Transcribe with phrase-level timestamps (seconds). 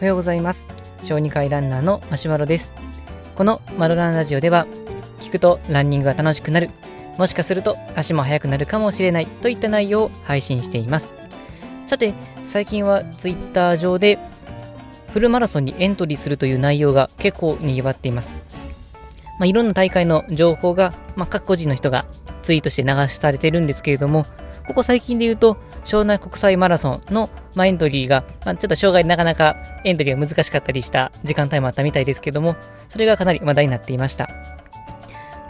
[0.00, 0.66] おはようございます。
[1.02, 2.72] 小児科医ランナーのマシュマロです。
[3.34, 4.66] このマロランラジオでは
[5.20, 6.70] 聞くとランニングが楽しくなる。
[7.18, 9.26] もしかすると足も速くなるかもしれない。
[9.26, 11.12] といった内容を配信しています。
[11.86, 12.14] さて
[12.46, 14.18] 最近は Twitter 上で
[15.12, 18.30] フルマラソンにエントリーするという内容が結構賑わっています。
[19.38, 22.06] まあ、いろんな大会の情報が、まあ、各個人の人が
[22.40, 24.24] ツイートして流されてるんですけれども、
[24.70, 32.54] ここ最近で言うと、湘南国際マラソンの、まあ、エントリーが、まあ、ちょっと障害でなかなかエントリーが難しかったりした時間帯もあったみたいですけども、
[32.88, 34.28] それがかなり話題になっていました。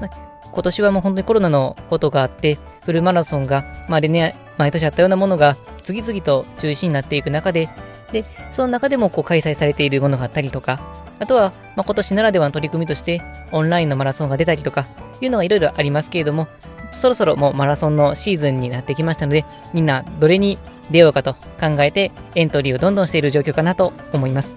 [0.01, 7.69] まあ、今年はもう本当にコロナのことがあって、フルマラソンが、まあ、例年毎年あったようなものが次々と中止になっていく中で、
[8.13, 10.81] で、その中でもこう開催されているものがあったりとか、
[11.19, 13.21] あとは、ま、今年ならではの取り組みとして、
[13.53, 14.87] オンラインのマラソンが出たりとか、
[15.21, 16.49] いうのがいろいろありますけれども、
[16.93, 20.59] そろそろもうマラソンのシーズンになってきましたので、みんなどれに
[20.91, 24.57] 出ようかと考えてエントリーをどんどんしている状況かなと思います。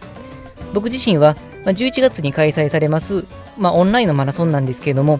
[0.74, 3.26] 僕自身は、ま11月に開催されます、
[3.58, 5.20] まあ、オンラインのマラソンなんですけれども、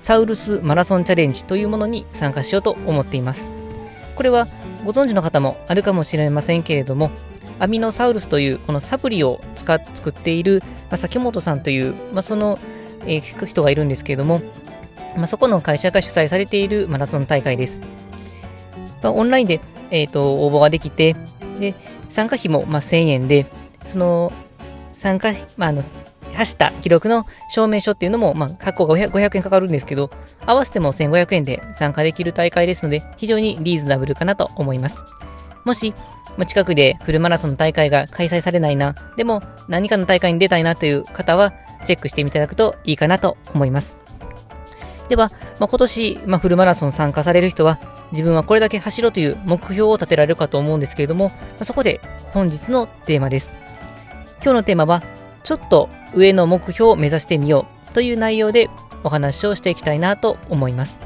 [0.00, 3.48] サウルスマラソンチャレンジというものに参加しようと思っています。
[4.14, 4.46] これは
[4.84, 7.10] ご存知の方もあるかもしれませんけれども、
[7.58, 12.58] アミノサウルスというこのサプリを使作っている、まあ、崎本さんという、まあ、その、
[13.06, 14.40] えー、人がいるんですけれども、
[15.16, 17.80] まあ、そこの会社が主催されているマラソン大会です。
[19.02, 21.14] まあ、オンラインで、えーと、応募ができて、
[21.60, 21.74] で
[22.10, 23.46] 参加費も、まあ、1000円で、
[23.86, 24.32] その
[24.94, 25.82] 参加、まあ、あの
[26.34, 30.10] 走った記録の証明書っていうのも、まあ、発行が 500, 500円かかるんですけど、
[30.46, 35.02] 合わせても1500円で参加できる大会ですので、非常にリーズナブルかなと思います。
[35.64, 35.94] もし、
[36.46, 41.52] 近くでフルマラソンの大会が開催されないな、でも何かの大会に出たいなという方は、
[41.84, 44.03] チェックしてみていただくといいかなと思います。
[45.08, 47.78] では、まあ、今年、まあ、フルマラソン参加される人は、
[48.12, 52.00] 自分はこれだけ走ろうという目標を立てられるかと思うんですけれども、まあ、そこで
[52.32, 53.52] 本日のテーマです。
[54.42, 55.02] 今日のテーマは、
[55.42, 58.70] ちょっと上の目標を目指してみようという内容で
[59.02, 60.98] お話をしていきたいなと思います。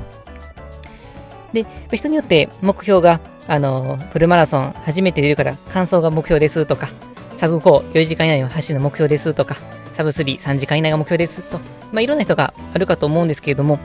[1.53, 6.89] で、人によって目標が、あの、フルマラソン初めて出るから完走が目標ですとか、
[7.37, 9.57] サブ4、4時間以内の走るの目標ですとか、
[9.93, 11.59] サブ3、3時間以内が目標ですと、
[11.93, 13.79] まあ、いろんな人があるかと思うんですけれども、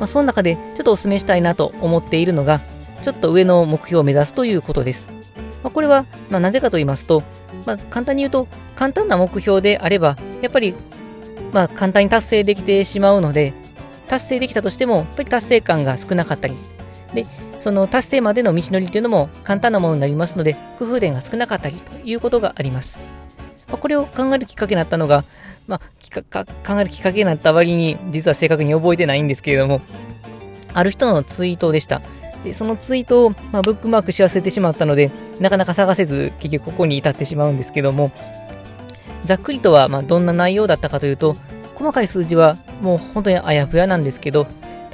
[0.00, 2.60] まあ、その中でちょっとお勧めしたいなと思っているのが、
[3.02, 5.12] ちょっと上の目標を目指すということです。
[5.62, 7.22] まあ、これは、まあ、なぜかと言いますと、
[7.66, 10.74] まあ、簡単に言うと、簡単な目標であれば、やっぱり、
[11.52, 13.52] まあ、簡単に達成できてしまうので、
[14.08, 16.54] 達成できたとしても、やっぱり達成感が少なかったり、
[17.12, 17.26] で、
[17.60, 22.98] その達成までの道のりというのも簡単なものになりますので、工夫点が少なかったりということがあります。
[23.68, 25.24] まあ、これを考えるきっかけになったのが、
[25.70, 29.80] まあ、きかか考えるきっかけになった割に、実は正確に覚えてないんですけれども、
[30.74, 32.02] ある人のツイートでした。
[32.44, 38.10] で、そのツイートを、まあ、ブックマークし忘れてしまったので、なかなか探せず、結局ここに至ってしまうんですけども、
[39.26, 41.36] ざっくりとは、まあ、どんな内容だったかというと、
[41.76, 44.48] 細かい数字はもう本当にあやふやなんですけど、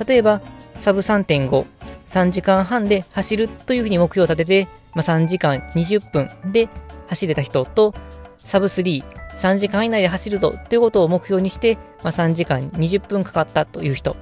[0.06, 0.42] 例えば、
[0.80, 1.64] サブ3.5、
[2.10, 6.68] 3時間半で走るというふうに目標を立てて、まあ、3時間20分で
[7.06, 7.94] 走れた人と、
[8.44, 9.04] サブ3、
[9.36, 14.16] 3時間以内で走るぞということを目標にして、まあ、3時間20分かかったという人。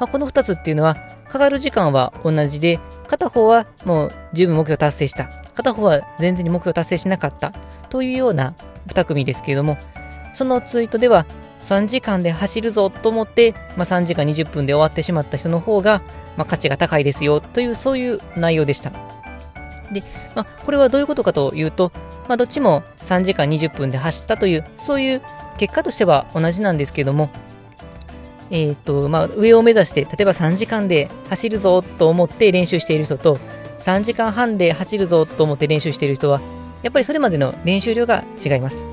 [0.00, 0.96] まあ、この2つっていうのは、
[1.28, 5.28] かかる時間は同じで、片方はもう十分目標達成した。
[5.54, 7.52] 片方は全然に目標達成しなかった
[7.88, 8.54] というような
[8.88, 9.78] 2組ですけれども、
[10.34, 11.26] そのツイートでは
[11.62, 16.02] 3時間で走るぞと思って、まあ、3時間20分で終わってしまった人の方が、
[16.36, 18.90] まあ、価値が高いですよというそういう内容でした。
[19.92, 20.02] で、
[20.34, 21.90] まあ、これはどういうことかというと、
[22.28, 25.22] まあ、どっちも3時間20分で走ったという、そういう
[25.58, 27.30] 結果としては同じなんですけども、
[28.50, 33.38] えっ、ー、と、まあ、上を目指して、例えば3時間で走るぞと思って練習している人と、
[33.80, 36.40] 3時間半で走るぞと思って練習している人は、
[36.82, 38.84] やっぱりそれまでの練習量が違います。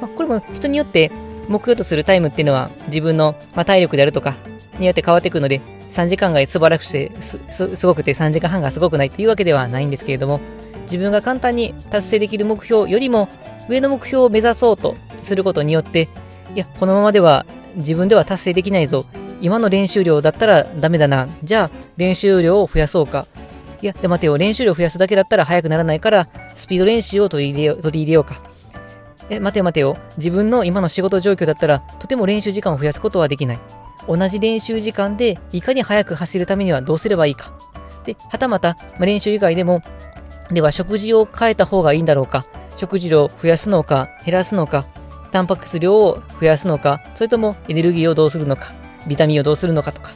[0.00, 1.10] まあ、これも人によって
[1.48, 4.34] 目標とするタイムっていうのは自分の、まあ、体力であるとか
[4.78, 5.60] によって変わってくるので、
[5.90, 10.40] 3時間が素晴らしくてす、すごくて3時間半がすごくないっていうわけではないんですけれども、
[10.86, 13.28] 自分が簡単に達成できる目標よりも
[13.68, 16.08] 上の目標を目指そうとすることによって、
[16.54, 17.44] いや、このままでは
[17.76, 19.04] 自分では達成できないぞ。
[19.40, 21.28] 今の練習量だったらダメだな。
[21.44, 23.26] じゃあ、練習量を増やそうか。
[23.82, 28.40] いや、で待てよ、練習量増やすだけだったら速くならないから、スピード練習を取り入れよう取り入れようか。
[29.28, 29.96] え、待てよ待てよ。
[30.16, 33.58] 自分の今の仕事状況だったら、とても練習時間を増やすことはできない。
[34.08, 37.52] 同じ練習時間で、いかに速く走るためにはどうすればいいか。
[38.04, 39.82] で、はたまた、まあ、練習以外でも、
[40.50, 42.46] では食事を変えた方がいいんだろうか？
[42.76, 44.86] 食事量を増やすのか、減らすのか？
[45.32, 48.72] タンパク質量を増やすのか、それともエネルギーをどうするのか、
[49.06, 50.12] ビタミンをどうするのかとか、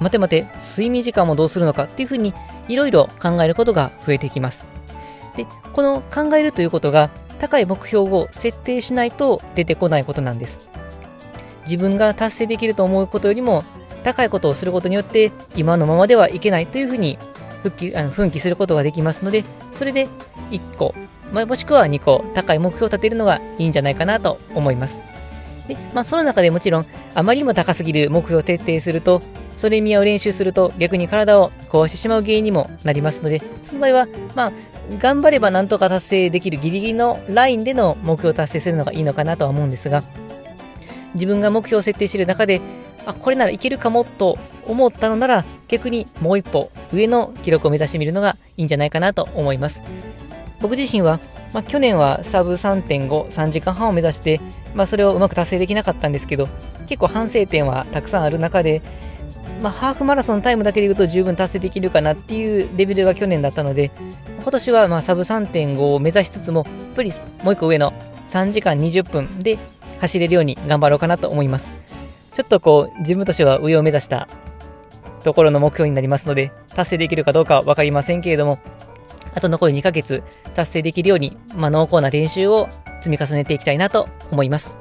[0.00, 1.84] 待て待て、睡眠時間もどうするのか？
[1.84, 2.34] っていうふうに
[2.68, 4.66] いろいろ考えることが増えていきます。
[5.36, 10.68] で、この考えるということが、高い目標を設定しないと出てこないことなんです。
[11.66, 13.62] 自分が達成できると思うことよりも
[14.04, 17.18] 高いことをすることによって今のままではいけないというふうに
[17.70, 20.08] 復帰あの奮起することができますのでそれで
[20.50, 20.94] 1個、
[21.32, 25.00] まあ、もしくは2個高い目標を立てるのがいいんじゃないかなと思います。
[25.66, 29.20] で、まあ、その中でもちろんあまりにも高すぎる目標を徹底すると
[29.56, 34.52] それに見合う練習すると逆に体を壊してしまう原因にもなりますのでその場合はまあ
[34.98, 40.04] 頑張ればなんとか達成できるギリギリのラインでの目標を達成するのがいいのかなとは思うんですが
[41.14, 42.60] 自分が目標を設定している中で
[43.06, 49.80] あこれならいけるかもと思ったのなら逆にもう一歩上の記録を目指してみるのがいいんじゃないかなと思います
[50.60, 51.20] 僕自身は、
[51.52, 54.40] まあ、去年はサブ3.5、3時間半を目指して、
[54.74, 56.48] まあ、それをうまく達成できなかったんですけど
[56.86, 58.82] 結構反省点はたくさんある中で
[59.62, 63.90] まあ、ハーフマラソンのタイムだけで言うと十分達成できるかなっていうレベルが去年だったので、
[64.42, 67.12] 今年はまサブ3.5を目指しつつも、やっぱり
[67.42, 67.92] もう一個上の
[68.30, 69.58] 3時間20分で
[70.00, 71.70] 走れるように頑張ろうかなと思います。
[72.34, 74.28] ちょっとこう、自分としては上を目指した
[75.26, 78.60] ところの目標になりますので、達成できるかどうかは分かりませんけれども、
[79.34, 80.22] あと残り2ヶ月
[80.54, 82.68] 達成できるように、まあ、濃厚な練習を
[83.00, 84.76] 積み重ねていきたいなと思います。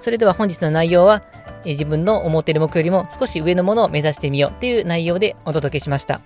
[0.00, 1.22] それでは本日の内容は、
[1.66, 6.22] え自分の思っている目標よりも少し上のものを目指してみようという内容でお届けしました。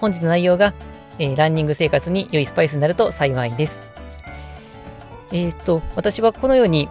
[0.00, 0.74] 本日の内容が、
[1.20, 3.82] えー、ランニング生活に良いスパイスになると幸いです。
[5.30, 6.88] えっ、と、私はこのように、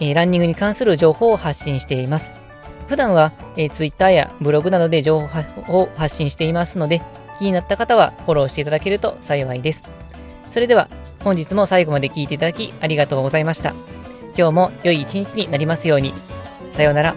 [0.00, 2.39] えー、ランニングに関する情報を発信しています。
[2.90, 7.00] 普段は、えー、Twitter やブログなどで情報を発信していますので、
[7.38, 9.84] 気になった方はフォローしていただけると幸いです。
[10.50, 10.88] それでは、
[11.22, 13.74] 本日も最後まで聴いていただきありがとうございました。
[14.36, 16.12] 今日も良い一日になりますように。
[16.72, 17.14] さようなら。